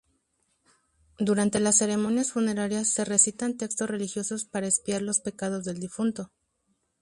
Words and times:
Durante 1.19 1.59
las 1.59 1.75
ceremonias 1.77 2.31
funerarias 2.31 2.87
se 2.87 3.05
recitan 3.05 3.55
textos 3.57 3.87
religiosos 3.87 4.45
para 4.45 4.65
expiar 4.65 5.03
los 5.03 5.19
pecados 5.19 5.63
del 5.63 5.79
difunto. 5.79 6.31